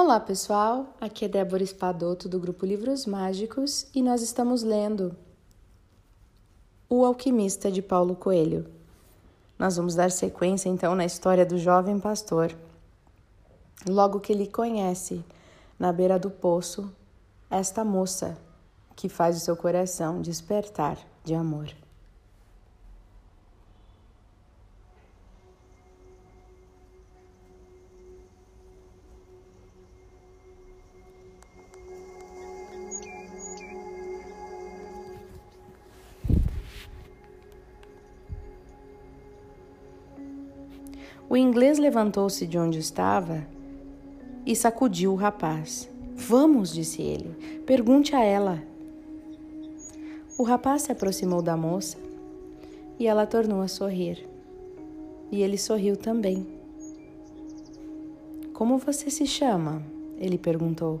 Olá 0.00 0.20
pessoal, 0.20 0.94
aqui 1.00 1.24
é 1.24 1.28
Débora 1.28 1.60
Espadoto 1.60 2.28
do 2.28 2.38
grupo 2.38 2.64
Livros 2.64 3.04
Mágicos 3.04 3.84
e 3.92 4.00
nós 4.00 4.22
estamos 4.22 4.62
lendo 4.62 5.12
O 6.88 7.04
Alquimista 7.04 7.68
de 7.68 7.82
Paulo 7.82 8.14
Coelho. 8.14 8.64
Nós 9.58 9.76
vamos 9.76 9.96
dar 9.96 10.12
sequência 10.12 10.68
então 10.68 10.94
na 10.94 11.04
história 11.04 11.44
do 11.44 11.58
jovem 11.58 11.98
pastor. 11.98 12.54
Logo 13.88 14.20
que 14.20 14.32
ele 14.32 14.46
conhece, 14.46 15.24
na 15.76 15.92
beira 15.92 16.16
do 16.16 16.30
poço, 16.30 16.88
esta 17.50 17.84
moça 17.84 18.38
que 18.94 19.08
faz 19.08 19.36
o 19.36 19.40
seu 19.40 19.56
coração 19.56 20.22
despertar 20.22 20.96
de 21.24 21.34
amor. 21.34 21.74
Inglês 41.58 41.76
levantou-se 41.76 42.46
de 42.46 42.56
onde 42.56 42.78
estava 42.78 43.44
e 44.46 44.54
sacudiu 44.54 45.12
o 45.12 45.16
rapaz. 45.16 45.90
Vamos, 46.14 46.72
disse 46.72 47.02
ele, 47.02 47.34
pergunte 47.66 48.14
a 48.14 48.22
ela. 48.22 48.62
O 50.38 50.44
rapaz 50.44 50.82
se 50.82 50.92
aproximou 50.92 51.42
da 51.42 51.56
moça 51.56 51.98
e 52.96 53.08
ela 53.08 53.26
tornou 53.26 53.60
a 53.60 53.66
sorrir. 53.66 54.24
E 55.32 55.42
ele 55.42 55.58
sorriu 55.58 55.96
também. 55.96 56.46
Como 58.54 58.78
você 58.78 59.10
se 59.10 59.26
chama? 59.26 59.82
Ele 60.16 60.38
perguntou. 60.38 61.00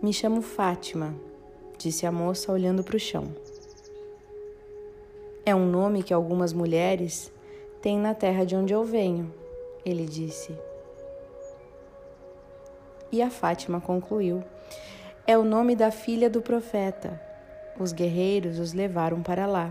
Me 0.00 0.14
chamo 0.14 0.40
Fátima, 0.40 1.14
disse 1.76 2.06
a 2.06 2.10
moça 2.10 2.50
olhando 2.50 2.82
para 2.82 2.96
o 2.96 2.98
chão. 2.98 3.28
É 5.44 5.54
um 5.54 5.70
nome 5.70 6.02
que 6.02 6.14
algumas 6.14 6.54
mulheres 6.54 7.30
tem 7.84 7.98
na 7.98 8.14
terra 8.14 8.46
de 8.46 8.56
onde 8.56 8.72
eu 8.72 8.82
venho, 8.82 9.30
ele 9.84 10.06
disse. 10.06 10.56
E 13.12 13.20
a 13.20 13.28
Fátima 13.28 13.78
concluiu: 13.78 14.42
É 15.26 15.36
o 15.36 15.44
nome 15.44 15.76
da 15.76 15.90
filha 15.90 16.30
do 16.30 16.40
profeta. 16.40 17.20
Os 17.78 17.92
guerreiros 17.92 18.58
os 18.58 18.72
levaram 18.72 19.22
para 19.22 19.44
lá. 19.44 19.70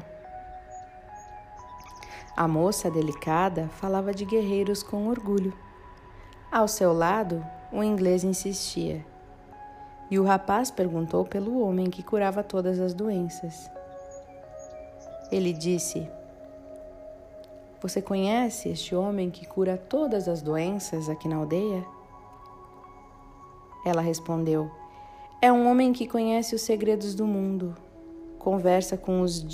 A 2.38 2.48
moça 2.48 2.92
delicada 2.92 3.68
falava 3.80 4.14
de 4.14 4.26
guerreiros 4.26 4.84
com 4.84 5.08
orgulho. 5.08 5.52
Ao 6.52 6.68
seu 6.68 6.94
lado, 6.94 7.44
o 7.72 7.84
inglês 7.84 8.24
insistia. 8.24 9.04
E 10.12 10.20
o 10.20 10.24
rapaz 10.24 10.70
perguntou 10.70 11.26
pelo 11.26 11.60
homem 11.68 11.90
que 11.90 12.04
curava 12.04 12.44
todas 12.44 12.80
as 12.80 12.94
doenças. 12.94 13.72
Ele 15.32 15.52
disse: 15.52 16.08
você 17.84 18.02
conhece 18.02 18.70
este 18.70 18.96
homem 18.96 19.30
que 19.30 19.46
cura 19.46 19.78
todas 19.78 20.30
as 20.30 20.42
doenças 20.42 21.10
aqui 21.10 21.28
na 21.28 21.36
aldeia? 21.36 21.86
Ela 23.86 24.02
respondeu: 24.02 24.72
É 25.42 25.52
um 25.52 25.70
homem 25.70 25.92
que 25.92 26.08
conhece 26.08 26.56
os 26.56 26.62
segredos 26.62 27.14
do 27.14 27.28
mundo. 27.28 27.76
Conversa 28.40 28.96
com 28.96 29.20
os 29.20 29.46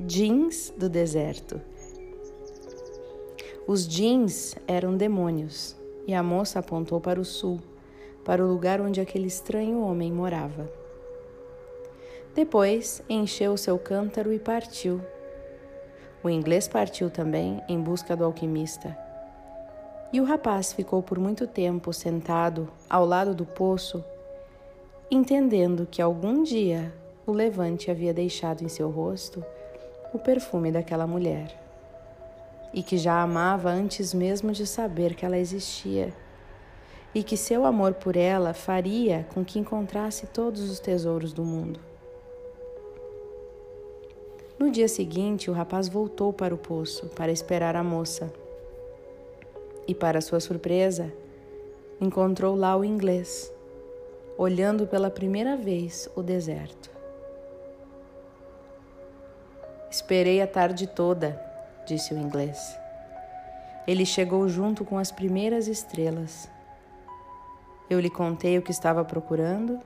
jeans 0.00 0.72
do 0.74 0.88
deserto. 0.88 1.60
Os 3.66 3.86
jeans 3.86 4.56
eram 4.66 4.96
demônios, 4.96 5.76
e 6.06 6.14
a 6.14 6.22
moça 6.22 6.60
apontou 6.60 6.98
para 6.98 7.20
o 7.20 7.26
sul, 7.26 7.60
para 8.24 8.42
o 8.42 8.48
lugar 8.48 8.80
onde 8.80 9.02
aquele 9.02 9.26
estranho 9.26 9.82
homem 9.82 10.10
morava. 10.10 10.70
Depois 12.34 13.02
encheu 13.06 13.54
seu 13.58 13.78
cântaro 13.78 14.32
e 14.32 14.38
partiu 14.38 15.02
o 16.26 16.30
inglês 16.30 16.66
partiu 16.66 17.08
também 17.08 17.62
em 17.68 17.80
busca 17.80 18.16
do 18.16 18.24
alquimista. 18.24 18.96
E 20.12 20.20
o 20.20 20.24
rapaz 20.24 20.72
ficou 20.72 21.00
por 21.00 21.18
muito 21.18 21.46
tempo 21.46 21.92
sentado 21.92 22.68
ao 22.90 23.06
lado 23.06 23.32
do 23.32 23.44
poço, 23.44 24.04
entendendo 25.08 25.86
que 25.88 26.02
algum 26.02 26.42
dia 26.42 26.92
o 27.24 27.32
levante 27.32 27.90
havia 27.90 28.12
deixado 28.12 28.64
em 28.64 28.68
seu 28.68 28.90
rosto 28.90 29.44
o 30.12 30.18
perfume 30.18 30.72
daquela 30.72 31.06
mulher, 31.06 31.56
e 32.74 32.82
que 32.82 32.98
já 32.98 33.22
amava 33.22 33.70
antes 33.70 34.12
mesmo 34.12 34.50
de 34.50 34.66
saber 34.66 35.14
que 35.14 35.24
ela 35.24 35.38
existia, 35.38 36.12
e 37.14 37.22
que 37.22 37.36
seu 37.36 37.64
amor 37.64 37.94
por 37.94 38.16
ela 38.16 38.52
faria 38.52 39.26
com 39.32 39.44
que 39.44 39.58
encontrasse 39.58 40.26
todos 40.26 40.68
os 40.68 40.80
tesouros 40.80 41.32
do 41.32 41.44
mundo. 41.44 41.78
No 44.58 44.70
dia 44.70 44.88
seguinte, 44.88 45.50
o 45.50 45.52
rapaz 45.52 45.86
voltou 45.86 46.32
para 46.32 46.54
o 46.54 46.58
poço 46.58 47.08
para 47.08 47.30
esperar 47.30 47.76
a 47.76 47.84
moça. 47.84 48.32
E, 49.86 49.94
para 49.94 50.22
sua 50.22 50.40
surpresa, 50.40 51.12
encontrou 52.00 52.56
lá 52.56 52.74
o 52.74 52.82
inglês, 52.82 53.52
olhando 54.38 54.86
pela 54.86 55.10
primeira 55.10 55.56
vez 55.56 56.08
o 56.16 56.22
deserto. 56.22 56.90
Esperei 59.90 60.40
a 60.40 60.46
tarde 60.46 60.86
toda, 60.86 61.38
disse 61.86 62.14
o 62.14 62.18
inglês. 62.18 62.78
Ele 63.86 64.06
chegou 64.06 64.48
junto 64.48 64.86
com 64.86 64.96
as 64.96 65.12
primeiras 65.12 65.68
estrelas. 65.68 66.48
Eu 67.90 68.00
lhe 68.00 68.10
contei 68.10 68.58
o 68.58 68.62
que 68.62 68.70
estava 68.70 69.04
procurando 69.04 69.78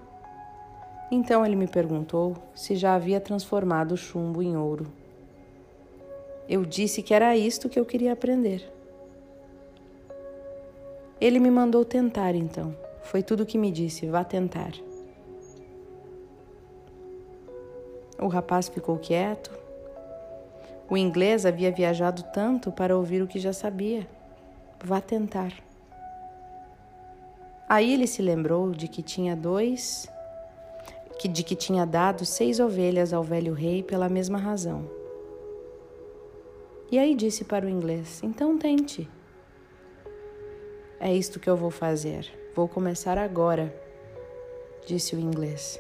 então 1.11 1.45
ele 1.45 1.57
me 1.57 1.67
perguntou 1.67 2.37
se 2.55 2.77
já 2.77 2.95
havia 2.95 3.21
transformado 3.21 3.93
o 3.93 3.97
chumbo 3.97 4.43
em 4.43 4.57
ouro. 4.57 4.87
Eu 6.49 6.65
disse 6.65 7.03
que 7.03 7.13
era 7.13 7.37
isto 7.37 7.69
que 7.69 7.79
eu 7.79 7.85
queria 7.85 8.13
aprender. 8.13 8.71
Ele 11.21 11.39
me 11.39 11.51
mandou 11.51 11.85
tentar, 11.85 12.35
então. 12.35 12.75
Foi 13.03 13.23
tudo 13.23 13.43
o 13.43 13.47
que 13.47 13.59
me 13.59 13.71
disse: 13.71 14.07
vá 14.07 14.25
tentar. 14.25 14.73
O 18.19 18.29
rapaz 18.29 18.69
ficou 18.69 18.99
quieto. 18.99 19.51
O 20.89 20.97
inglês 20.97 21.47
havia 21.47 21.71
viajado 21.71 22.23
tanto 22.33 22.73
para 22.73 22.97
ouvir 22.97 23.23
o 23.23 23.27
que 23.27 23.39
já 23.39 23.53
sabia. 23.53 24.07
Vá 24.85 25.01
tentar. 25.01 25.53
Aí 27.69 27.95
ele 27.95 28.07
se 28.07 28.21
lembrou 28.21 28.73
de 28.73 28.89
que 28.89 29.03
tinha 29.03 29.37
dois 29.37 30.09
que 31.21 31.29
de 31.29 31.45
que 31.45 31.55
tinha 31.55 31.85
dado 31.85 32.25
seis 32.25 32.59
ovelhas 32.59 33.13
ao 33.13 33.23
velho 33.23 33.53
rei 33.53 33.83
pela 33.83 34.09
mesma 34.09 34.39
razão. 34.39 34.91
E 36.91 36.99
aí 36.99 37.15
disse 37.15 37.45
para 37.45 37.67
o 37.67 37.69
inglês: 37.69 38.23
Então 38.23 38.57
tente. 38.57 39.07
É 40.99 41.13
isto 41.15 41.39
que 41.39 41.51
eu 41.51 41.59
vou 41.59 41.71
fazer. 41.71 42.27
Vou 42.57 42.67
começar 42.67 43.19
agora, 43.19 43.71
disse 44.87 45.15
o 45.15 45.19
inglês. 45.19 45.79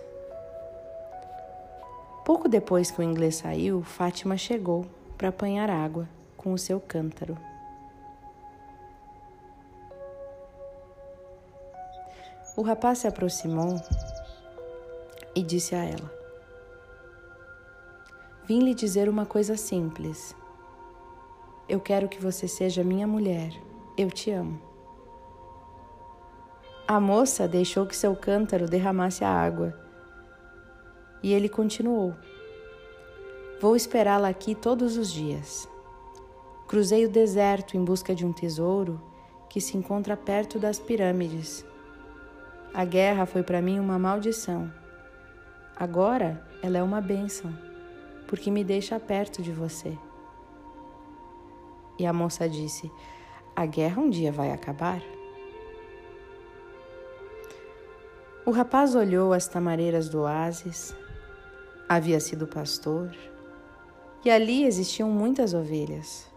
Pouco 2.22 2.46
depois 2.46 2.90
que 2.90 3.00
o 3.00 3.02
inglês 3.02 3.36
saiu, 3.36 3.82
Fátima 3.82 4.36
chegou 4.36 4.84
para 5.16 5.30
apanhar 5.30 5.70
água 5.70 6.06
com 6.36 6.52
o 6.52 6.58
seu 6.58 6.78
cântaro. 6.78 7.34
O 12.54 12.60
rapaz 12.60 12.98
se 12.98 13.08
aproximou 13.08 13.80
e 15.34 15.42
disse 15.42 15.74
a 15.74 15.84
ela: 15.84 16.12
Vim 18.44 18.60
lhe 18.60 18.74
dizer 18.74 19.08
uma 19.08 19.24
coisa 19.24 19.56
simples. 19.56 20.34
Eu 21.68 21.78
quero 21.78 22.08
que 22.08 22.20
você 22.20 22.48
seja 22.48 22.82
minha 22.82 23.06
mulher. 23.06 23.52
Eu 23.96 24.10
te 24.10 24.30
amo. 24.30 24.60
A 26.86 26.98
moça 26.98 27.46
deixou 27.46 27.86
que 27.86 27.94
seu 27.94 28.16
cântaro 28.16 28.66
derramasse 28.66 29.22
a 29.22 29.30
água. 29.30 29.72
E 31.22 31.32
ele 31.32 31.48
continuou: 31.48 32.12
Vou 33.60 33.76
esperá-la 33.76 34.28
aqui 34.28 34.54
todos 34.54 34.96
os 34.96 35.12
dias. 35.12 35.68
Cruzei 36.66 37.06
o 37.06 37.10
deserto 37.10 37.76
em 37.76 37.84
busca 37.84 38.14
de 38.14 38.26
um 38.26 38.32
tesouro 38.32 39.00
que 39.48 39.60
se 39.60 39.76
encontra 39.76 40.16
perto 40.16 40.58
das 40.58 40.80
pirâmides. 40.80 41.64
A 42.72 42.84
guerra 42.84 43.26
foi 43.26 43.42
para 43.42 43.62
mim 43.62 43.78
uma 43.78 43.98
maldição. 43.98 44.79
Agora 45.80 46.46
ela 46.62 46.76
é 46.76 46.82
uma 46.82 47.00
bênção, 47.00 47.50
porque 48.28 48.50
me 48.50 48.62
deixa 48.62 49.00
perto 49.00 49.40
de 49.40 49.50
você. 49.50 49.96
E 51.98 52.04
a 52.04 52.12
moça 52.12 52.46
disse: 52.46 52.92
A 53.56 53.64
guerra 53.64 54.02
um 54.02 54.10
dia 54.10 54.30
vai 54.30 54.52
acabar? 54.52 55.00
O 58.44 58.50
rapaz 58.50 58.94
olhou 58.94 59.32
as 59.32 59.48
tamareiras 59.48 60.10
do 60.10 60.20
oásis, 60.20 60.94
havia 61.88 62.20
sido 62.20 62.46
pastor, 62.46 63.16
e 64.22 64.30
ali 64.30 64.66
existiam 64.66 65.08
muitas 65.08 65.54
ovelhas. 65.54 66.30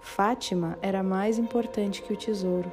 Fátima 0.00 0.78
era 0.80 1.02
mais 1.02 1.38
importante 1.38 2.02
que 2.02 2.12
o 2.12 2.16
tesouro. 2.16 2.70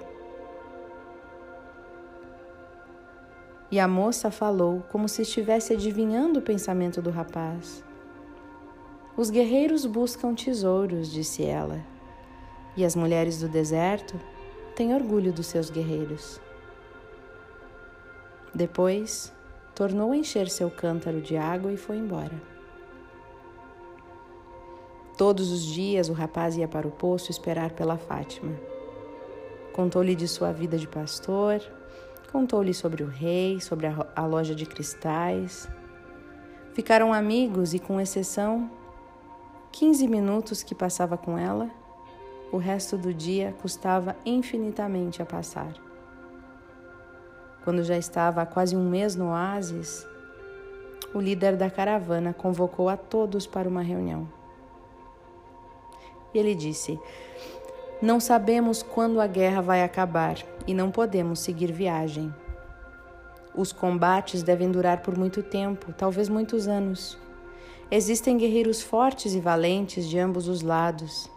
E 3.74 3.80
a 3.80 3.88
moça 3.88 4.30
falou 4.30 4.84
como 4.92 5.10
se 5.10 5.24
estivesse 5.24 5.74
adivinhando 5.74 6.38
o 6.38 6.44
pensamento 6.44 7.02
do 7.02 7.10
rapaz. 7.10 7.84
Os 9.18 9.32
guerreiros 9.32 9.84
buscam 9.88 10.36
tesouros, 10.36 11.12
disse 11.12 11.44
ela, 11.44 11.84
e 12.78 12.86
as 12.86 12.96
mulheres 12.96 13.40
do 13.40 13.50
deserto 13.50 14.14
têm 14.76 14.94
orgulho 14.94 15.34
dos 15.34 15.48
seus 15.48 15.72
guerreiros. 15.72 16.40
Depois, 18.54 19.34
tornou 19.74 20.12
a 20.12 20.18
encher 20.18 20.52
seu 20.52 20.70
cântaro 20.70 21.20
de 21.20 21.36
água 21.36 21.74
e 21.74 21.76
foi 21.76 21.98
embora. 21.98 22.40
Todos 25.18 25.52
os 25.52 25.64
dias 25.64 26.10
o 26.10 26.14
rapaz 26.14 26.56
ia 26.56 26.68
para 26.68 26.88
o 26.88 26.92
poço 26.92 27.32
esperar 27.32 27.72
pela 27.72 27.98
Fátima. 27.98 28.54
Contou-lhe 29.74 30.14
de 30.14 30.28
sua 30.28 30.52
vida 30.52 30.78
de 30.78 30.88
pastor, 30.88 31.60
contou-lhe 32.34 32.74
sobre 32.74 33.04
o 33.04 33.08
rei, 33.08 33.62
sobre 33.62 33.86
a, 33.86 34.26
loja 34.26 34.56
de 34.56 34.66
cristais. 34.66 35.70
Ficaram 36.74 37.14
amigos 37.14 37.76
e, 37.76 37.80
com 37.80 38.02
exceção, 38.02 38.72
15 39.72 40.08
minutos 40.08 40.64
que 40.64 40.74
passava 40.74 41.16
com 41.16 41.38
ela, 41.38 41.70
o 42.52 42.58
resto 42.58 42.98
do 42.98 43.14
dia 43.14 43.54
custava 43.62 44.16
infinitamente 44.26 45.22
a 45.22 45.26
passar. 45.26 45.74
Quando 47.64 47.84
já 47.84 47.98
estava 47.98 48.42
há 48.42 48.46
quase 48.48 48.76
um 48.76 48.90
mês 48.90 49.16
no 49.16 49.30
oásis, 49.30 50.06
o 51.14 51.20
líder 51.20 51.56
da 51.56 51.70
caravana 51.70 52.34
convocou 52.34 52.90
a 52.90 52.98
todos 52.98 53.46
para 53.46 53.70
uma 53.70 53.84
reunião. 53.84 54.28
E 56.34 56.40
ele 56.40 56.56
disse: 56.56 57.00
Não 58.04 58.20
sabemos 58.20 58.84
quando 58.84 59.22
a 59.22 59.28
guerra 59.28 59.62
vai 59.62 59.82
acabar 59.82 60.36
e 60.68 60.74
não 60.74 60.92
podemos 60.92 61.40
seguir 61.40 61.72
viagem. 61.72 62.36
Os 63.56 63.72
combates 63.72 64.44
devem 64.44 64.70
durar 64.70 65.02
por 65.02 65.18
muito 65.18 65.42
tempo, 65.42 65.94
talvez 65.94 66.28
muitos 66.28 66.68
anos. 66.68 67.18
Existem 67.90 68.38
guerreiros 68.38 68.82
fortes 68.82 69.34
e 69.34 69.40
valentes 69.40 70.10
de 70.10 70.20
ambos 70.20 70.50
os 70.50 70.62
lados, 70.62 71.32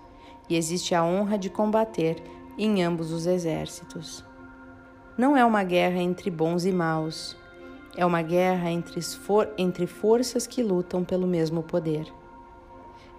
e 0.51 0.57
existe 0.57 0.93
a 0.93 1.05
honra 1.05 1.39
de 1.39 1.49
combater 1.49 2.21
em 2.59 2.83
ambos 2.83 3.13
os 3.13 3.27
exércitos. 3.27 4.25
Não 5.17 5.37
é 5.37 5.45
uma 5.45 5.63
guerra 5.63 6.01
entre 6.01 6.33
bons 6.33 6.65
e 6.65 6.73
maus, 6.73 7.37
é 7.97 8.05
uma 8.05 8.23
guerra 8.23 8.73
entre, 8.73 9.01
for 9.01 9.49
entre 9.57 9.87
forças 9.87 10.49
que 10.49 10.65
lutam 10.65 11.05
pelo 11.05 11.29
mesmo 11.29 11.63
poder. 11.63 12.13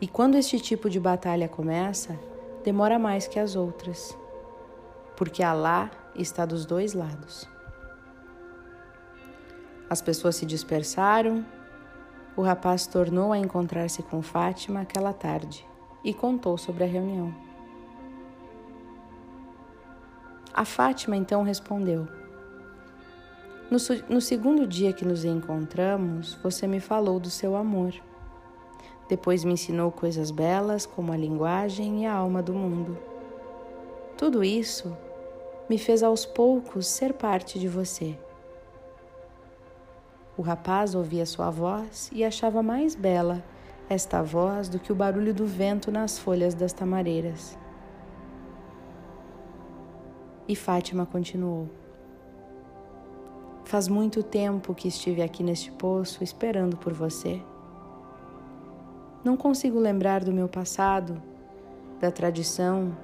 E 0.01 0.07
quando 0.07 0.35
este 0.35 0.59
tipo 0.59 0.89
de 0.89 0.99
batalha 0.99 1.47
começa, 1.47 2.19
demora 2.63 2.99
mais 2.99 3.27
que 3.27 3.39
as 3.39 3.55
outras, 3.55 4.17
porque 5.15 5.41
Alá 5.43 5.89
está 6.15 6.45
dos 6.45 6.65
dois 6.65 6.93
lados. 6.93 7.47
As 9.89 10.01
pessoas 10.01 10.35
se 10.35 10.45
dispersaram. 10.45 11.45
O 12.35 12.41
rapaz 12.41 12.85
tornou 12.85 13.31
a 13.31 13.37
encontrar-se 13.37 14.03
com 14.03 14.21
Fátima 14.21 14.81
aquela 14.81 15.13
tarde 15.13 15.65
e 16.03 16.13
contou 16.13 16.57
sobre 16.57 16.83
a 16.83 16.87
reunião. 16.87 17.33
A 20.53 20.65
Fátima 20.65 21.15
então 21.15 21.43
respondeu: 21.43 22.07
no, 23.69 23.77
no, 24.09 24.21
segundo 24.21 24.65
dia 24.65 24.93
que 24.93 25.05
nos 25.05 25.25
encontramos, 25.25 26.35
você 26.35 26.65
me 26.65 26.79
falou 26.79 27.19
do 27.19 27.29
seu 27.29 27.55
amor. 27.55 27.93
Depois 29.07 29.43
me 29.43 29.53
ensinou 29.53 29.91
coisas 29.91 30.31
belas 30.31 30.85
como 30.85 31.11
a 31.11 31.17
linguagem 31.17 32.03
e 32.03 32.05
a 32.05 32.13
alma 32.13 32.41
do 32.41 32.53
mundo. 32.53 32.97
Tudo 34.17 34.43
isso 34.43 34.95
me 35.69 35.77
fez 35.77 36.03
aos 36.03 36.25
poucos 36.25 36.87
ser 36.87 37.13
parte 37.13 37.59
de 37.59 37.67
você. 37.67 38.17
O 40.37 40.41
rapaz 40.41 40.93
ouvia 40.93 41.25
sua 41.25 41.49
voz 41.49 42.09
e 42.13 42.23
achava 42.23 42.61
mais 42.61 42.95
bela 42.95 43.43
esta 43.89 44.21
voz 44.21 44.67
do 44.67 44.79
que 44.79 44.91
o 44.91 44.95
barulho 44.95 45.33
do 45.33 45.45
vento 45.45 45.91
nas 45.91 46.19
folhas 46.19 46.53
das 46.53 46.73
tamareiras. 46.73 47.57
E 50.47 50.55
Fátima 50.55 51.05
continuou: 51.05 51.69
Faz 53.65 53.87
muito 53.87 54.23
tempo 54.23 54.75
que 54.75 54.87
estive 54.87 55.21
aqui 55.21 55.43
neste 55.43 55.71
poço 55.71 56.23
esperando 56.23 56.77
por 56.77 56.93
você. 56.93 57.41
Não 59.27 59.35
consigo 59.35 59.77
lembrar 59.77 60.23
do 60.23 60.31
meu 60.31 60.47
passado, 60.47 61.21
da 61.99 62.09
tradição, 62.09 62.95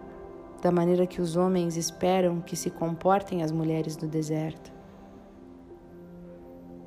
da 0.61 0.71
maneira 0.71 1.05
que 1.05 1.19
os 1.19 1.35
homens 1.35 1.75
esperam 1.75 2.39
que 2.39 2.55
se 2.55 2.69
comportem 2.69 3.43
as 3.43 3.51
mulheres 3.51 3.97
do 3.97 4.07
deserto. 4.07 4.71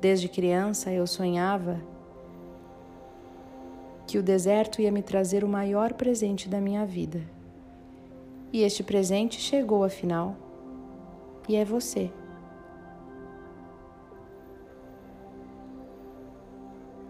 Desde 0.01 0.27
criança 0.27 0.91
eu 0.91 1.05
sonhava 1.05 1.79
que 4.07 4.17
o 4.17 4.23
deserto 4.23 4.81
ia 4.81 4.91
me 4.91 5.03
trazer 5.03 5.43
o 5.43 5.47
maior 5.47 5.93
presente 5.93 6.49
da 6.49 6.59
minha 6.59 6.83
vida. 6.83 7.21
E 8.51 8.63
este 8.63 8.81
presente 8.81 9.39
chegou 9.39 9.83
afinal, 9.83 10.35
e 11.47 11.55
é 11.55 11.63
você. 11.63 12.11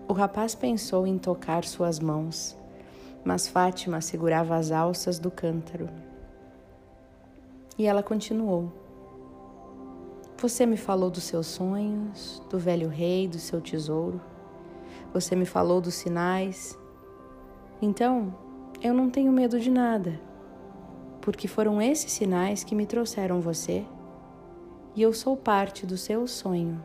O 0.10 0.14
rapaz 0.14 0.56
pensou 0.56 1.06
em 1.06 1.18
tocar 1.18 1.66
suas 1.66 2.00
mãos, 2.00 2.58
mas 3.26 3.46
Fátima 3.46 4.00
segurava 4.00 4.56
as 4.56 4.72
alças 4.72 5.20
do 5.20 5.30
cântaro. 5.30 5.90
E 7.78 7.86
ela 7.86 8.02
continuou: 8.02 8.72
Você 10.38 10.66
me 10.66 10.78
falou 10.78 11.10
dos 11.10 11.24
seus 11.24 11.48
sonhos, 11.48 12.42
do 12.50 12.58
velho 12.58 12.88
rei, 12.88 13.28
do 13.28 13.38
seu 13.38 13.60
tesouro. 13.60 14.22
Você 15.14 15.36
me 15.36 15.46
falou 15.46 15.82
dos 15.82 15.96
sinais. 15.96 16.80
Então, 17.82 18.34
eu 18.82 18.94
não 18.94 19.10
tenho 19.10 19.32
medo 19.34 19.60
de 19.60 19.70
nada, 19.70 20.18
porque 21.20 21.50
foram 21.50 21.82
esses 21.82 22.14
sinais 22.14 22.64
que 22.64 22.76
me 22.76 22.86
trouxeram 22.86 23.42
você. 23.42 23.86
E 24.96 25.02
eu 25.02 25.12
sou 25.12 25.36
parte 25.36 25.86
do 25.86 25.98
seu 25.98 26.26
sonho, 26.28 26.82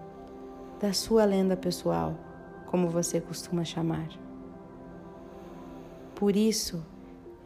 da 0.81 0.93
sua 0.93 1.25
lenda 1.25 1.57
pessoal 1.57 2.17
como 2.73 2.89
você 2.89 3.21
costuma 3.21 3.67
chamar. 3.67 4.09
Por 6.15 6.35
isso, 6.35 6.83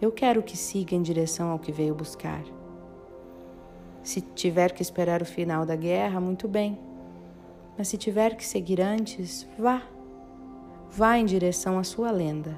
eu 0.00 0.12
quero 0.12 0.40
que 0.40 0.56
siga 0.56 0.94
em 0.94 1.02
direção 1.02 1.50
ao 1.50 1.58
que 1.58 1.72
veio 1.72 1.96
buscar. 1.96 2.44
Se 4.04 4.20
tiver 4.20 4.70
que 4.70 4.80
esperar 4.80 5.20
o 5.20 5.26
final 5.26 5.66
da 5.66 5.74
guerra, 5.74 6.20
muito 6.20 6.46
bem. 6.46 6.78
Mas 7.76 7.88
se 7.88 7.96
tiver 7.96 8.36
que 8.36 8.46
seguir 8.46 8.80
antes, 8.80 9.48
vá. 9.58 9.82
Vá 10.92 11.18
em 11.18 11.24
direção 11.24 11.76
à 11.76 11.82
sua 11.82 12.12
lenda. 12.12 12.56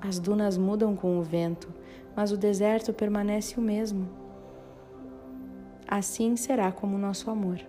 As 0.00 0.18
dunas 0.18 0.58
mudam 0.58 0.96
com 0.96 1.20
o 1.20 1.22
vento, 1.22 1.72
mas 2.16 2.32
o 2.32 2.36
deserto 2.36 2.92
permanece 2.92 3.60
o 3.60 3.62
mesmo. 3.62 4.08
Assim 5.86 6.34
será 6.34 6.72
como 6.72 6.96
o 6.96 7.00
nosso 7.00 7.30
amor. 7.30 7.60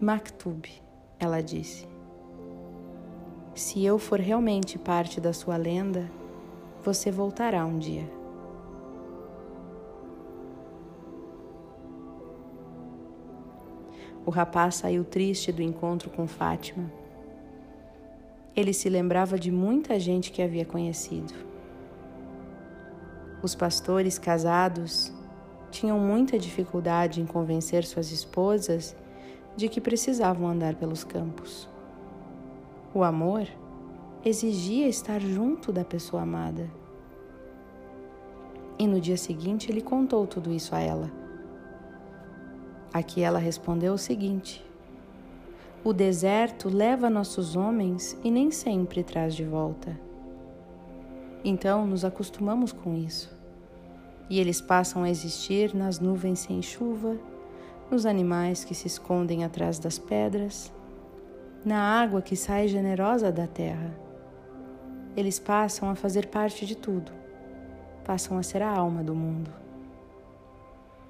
Maktub 0.00 0.66
ela 1.24 1.40
disse. 1.40 1.86
Se 3.54 3.84
eu 3.84 3.98
for 3.98 4.18
realmente 4.18 4.78
parte 4.78 5.20
da 5.20 5.32
sua 5.32 5.56
lenda, 5.56 6.10
você 6.82 7.10
voltará 7.10 7.64
um 7.64 7.78
dia. 7.78 8.10
O 14.26 14.30
rapaz 14.30 14.76
saiu 14.76 15.04
triste 15.04 15.52
do 15.52 15.62
encontro 15.62 16.10
com 16.10 16.26
Fátima. 16.26 16.90
Ele 18.54 18.72
se 18.72 18.88
lembrava 18.88 19.38
de 19.38 19.50
muita 19.50 19.98
gente 20.00 20.32
que 20.32 20.42
havia 20.42 20.64
conhecido. 20.64 21.34
Os 23.42 23.54
pastores 23.54 24.18
casados 24.18 25.12
tinham 25.70 25.98
muita 25.98 26.38
dificuldade 26.38 27.20
em 27.20 27.26
convencer 27.26 27.84
suas 27.84 28.10
esposas 28.12 28.96
de 29.56 29.68
que 29.68 29.80
precisavam 29.80 30.48
andar 30.48 30.74
pelos 30.74 31.04
campos. 31.04 31.68
O 32.94 33.02
amor 33.02 33.46
exigia 34.24 34.88
estar 34.88 35.20
junto 35.20 35.72
da 35.72 35.84
pessoa 35.84 36.22
amada. 36.22 36.70
E 38.78 38.86
no 38.86 39.00
dia 39.00 39.16
seguinte 39.16 39.70
ele 39.70 39.80
contou 39.80 40.26
tudo 40.26 40.52
isso 40.52 40.74
a 40.74 40.80
ela. 40.80 41.10
Aqui 42.92 43.22
ela 43.22 43.38
respondeu 43.38 43.94
o 43.94 43.98
seguinte: 43.98 44.64
O 45.84 45.92
deserto 45.92 46.68
leva 46.68 47.08
nossos 47.08 47.56
homens 47.56 48.18
e 48.22 48.30
nem 48.30 48.50
sempre 48.50 49.02
traz 49.02 49.34
de 49.34 49.44
volta. 49.44 49.98
Então 51.44 51.86
nos 51.86 52.04
acostumamos 52.04 52.72
com 52.72 52.94
isso. 52.94 53.34
E 54.30 54.38
eles 54.38 54.60
passam 54.60 55.02
a 55.02 55.10
existir 55.10 55.74
nas 55.74 55.98
nuvens 55.98 56.40
sem 56.40 56.62
chuva 56.62 57.18
nos 57.90 58.06
animais 58.06 58.64
que 58.64 58.74
se 58.74 58.86
escondem 58.86 59.44
atrás 59.44 59.78
das 59.78 59.98
pedras, 59.98 60.72
na 61.64 62.00
água 62.00 62.22
que 62.22 62.34
sai 62.34 62.68
generosa 62.68 63.30
da 63.30 63.46
terra. 63.46 63.94
Eles 65.16 65.38
passam 65.38 65.90
a 65.90 65.94
fazer 65.94 66.28
parte 66.28 66.64
de 66.64 66.76
tudo, 66.76 67.12
passam 68.04 68.38
a 68.38 68.42
ser 68.42 68.62
a 68.62 68.70
alma 68.70 69.02
do 69.04 69.14
mundo. 69.14 69.52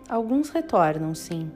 Alguns 0.08 0.50
retornam, 0.50 1.14
sim, 1.14 1.50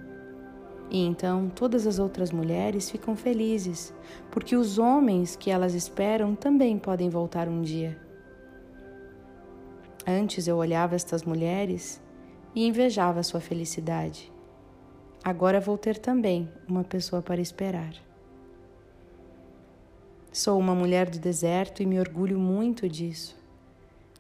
E 0.89 1.05
então 1.05 1.51
todas 1.53 1.87
as 1.87 1.99
outras 1.99 2.31
mulheres 2.31 2.89
ficam 2.89 3.17
felizes, 3.17 3.93
porque 4.31 4.55
os 4.55 4.79
homens 4.79 5.35
que 5.35 5.51
elas 5.51 5.75
esperam 5.75 6.35
também 6.35 6.79
podem 6.79 7.11
voltar 7.11 7.49
um 7.49 7.61
dia. 7.61 8.01
Antes 10.07 10.47
eu 10.47 10.57
olhava 10.57 10.95
estas 10.95 11.25
mulheres 11.25 12.01
e 12.55 12.67
invejava 12.67 13.25
sua 13.25 13.41
felicidade. 13.41 14.33
Agora 15.27 15.59
vou 15.59 15.77
ter 15.77 15.99
também 15.99 16.49
uma 16.69 16.85
pessoa 16.85 17.21
para 17.21 17.41
esperar. 17.41 17.93
Sou 20.33 20.57
uma 20.57 20.73
mulher 20.73 21.11
do 21.11 21.19
deserto 21.19 21.83
e 21.83 21.85
me 21.85 21.99
orgulho 21.99 22.39
muito 22.39 22.89
disso. 22.89 23.37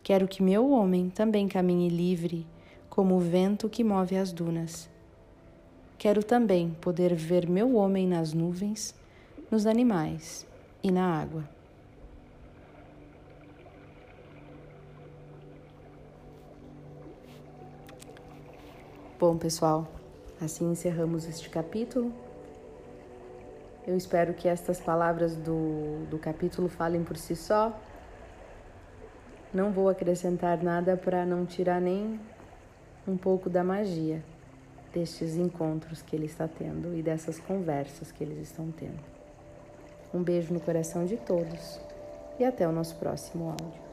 Quero 0.03 0.27
que 0.27 0.43
meu 0.43 0.69
homem 0.73 1.09
também 1.09 1.47
caminhe 1.47 1.89
livre, 1.89 2.45
como 2.91 3.15
o 3.15 3.21
vento 3.21 3.69
que 3.69 3.85
move 3.85 4.17
as 4.17 4.33
dunas. 4.33 4.91
Quero 5.97 6.25
também 6.25 6.71
poder 6.81 7.15
ver 7.15 7.49
meu 7.49 7.77
homem 7.77 8.09
nas 8.09 8.33
nuvens, 8.33 8.93
nos 9.49 9.65
animais 9.65 10.45
e 10.83 10.91
na 10.91 11.21
água. 11.21 11.49
Bom, 19.21 19.39
pessoal, 19.39 19.96
assim 20.41 20.71
encerramos 20.71 21.27
este 21.27 21.49
capítulo. 21.49 22.13
Eu 23.87 23.97
espero 23.97 24.35
que 24.35 24.49
estas 24.49 24.81
palavras 24.81 25.37
do, 25.37 26.07
do 26.11 26.19
capítulo 26.19 26.69
falem 26.69 27.05
por 27.05 27.17
si 27.17 27.37
só. 27.37 27.79
Não 29.55 29.71
vou 29.71 29.89
acrescentar 29.89 30.63
nada 30.63 30.97
para 30.97 31.25
não 31.25 31.47
tirar 31.47 31.81
nem 31.81 32.21
um 33.07 33.17
pouco 33.17 33.49
da 33.49 33.63
magia 33.63 34.23
destes 34.93 35.37
encontros 35.37 36.03
que 36.03 36.17
ele 36.17 36.27
está 36.27 36.49
tendo 36.49 36.97
e 36.97 37.03
dessas 37.03 37.39
conversas 37.39 38.11
que 38.11 38.25
eles 38.25 38.39
estão 38.39 38.71
tendo. 38.71 39.05
Um 40.13 40.23
beijo 40.23 40.53
no 40.53 40.61
coração 40.61 41.05
de 41.05 41.17
todos 41.17 41.79
e 42.39 42.45
até 42.45 42.67
o 42.67 42.73
nosso 42.73 42.97
próximo 42.97 43.51
áudio. 43.51 43.86